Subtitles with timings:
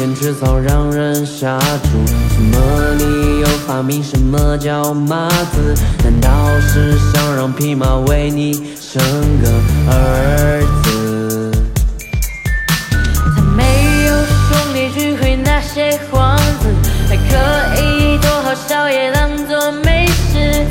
[0.00, 2.06] 天，吃草让人下注。
[2.32, 2.58] 什么
[2.96, 4.02] 理由发明？
[4.02, 5.74] 什么叫马子？
[6.02, 9.02] 难道是想让匹马为你生
[9.42, 9.50] 个
[9.90, 11.52] 儿子？
[13.36, 14.14] 他没有
[14.48, 16.68] 兄弟聚会那些幌子，
[17.06, 20.64] 还可以多好笑也当做没事。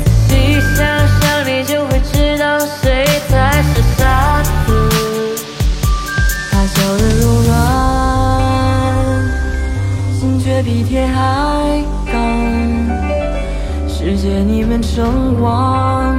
[11.30, 12.14] 比铁还刚。
[13.88, 16.16] 世界你们称王，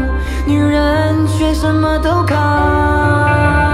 [0.47, 3.70] 女人却什么都扛。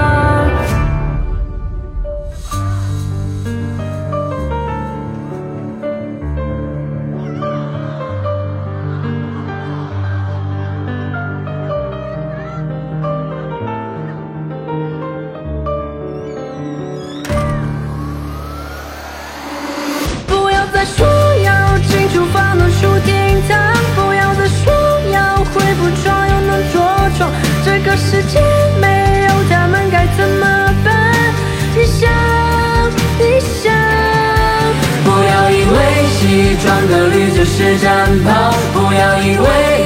[37.37, 39.45] 就是战袍，不要以为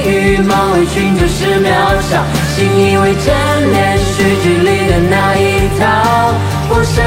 [0.09, 2.23] 羽毛围裙就是渺小，
[2.55, 5.83] 信以为真连续剧里的那一套，
[6.69, 7.03] 不想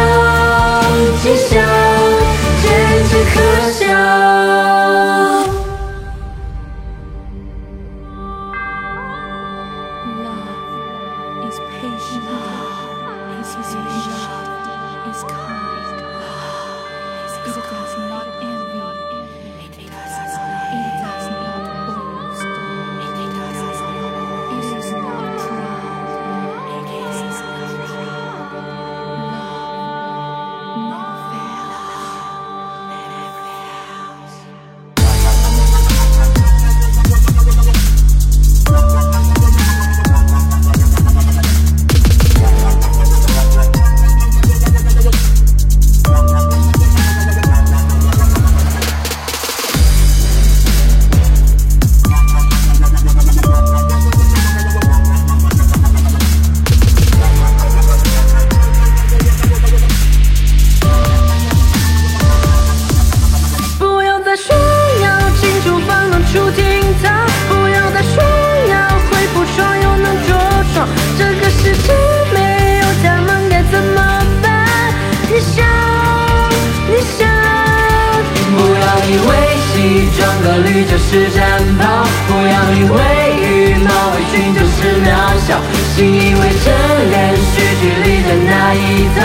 [79.94, 82.98] 为西装革履就是战袍，不要以为
[83.40, 85.08] 羽毛围裙就是渺
[85.46, 85.60] 小，
[85.94, 86.66] 信以为真
[87.10, 89.20] 连续剧里的那一套，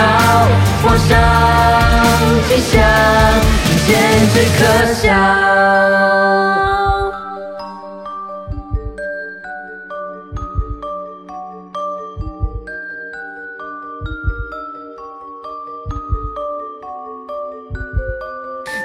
[0.84, 1.10] 妄想
[2.48, 2.80] 吉祥，
[3.84, 3.90] 简
[4.32, 4.60] 直可
[4.94, 5.99] 笑。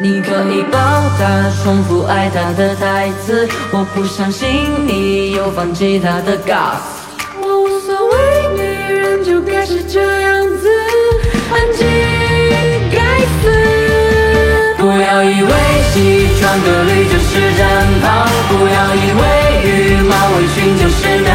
[0.01, 0.77] 你可以抱
[1.17, 3.47] 他，重复爱他的台词。
[3.71, 4.47] 我不相信
[4.85, 6.81] 你有放弃他的 gas。
[7.41, 8.13] 我无所谓，
[8.57, 8.61] 女
[8.93, 10.69] 人就该是这样子，
[11.49, 11.87] 安静
[12.91, 12.99] 该
[13.39, 14.75] 死。
[14.77, 15.49] 不要以为
[15.93, 19.23] 西装革履就是战袍，不要以为
[19.63, 21.31] 羽毛围裙就是渺